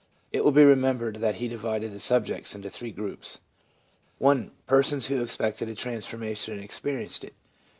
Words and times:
It 0.31 0.43
will 0.43 0.51
be 0.51 0.63
remembered 0.63 1.17
that 1.17 1.35
he 1.35 1.47
divided 1.47 1.91
the 1.91 1.99
subjects 1.99 2.55
into 2.55 2.71
three 2.71 2.89
groups: 2.89 3.37
I., 4.19 4.49
persons 4.65 5.05
who 5.05 5.21
expected 5.21 5.69
a 5.69 5.75
transformation 5.75 6.55
and 6.55 6.63
experienced 6.63 7.23
it; 7.23 7.33
II. 7.33 7.49